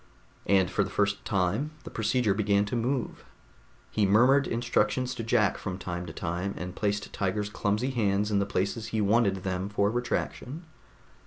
[0.47, 3.23] And for the first time the procedure began to move.
[3.91, 8.39] He murmured instructions to Jack from time to time, and placed Tiger's clumsy hands in
[8.39, 10.65] the places he wanted them for retraction.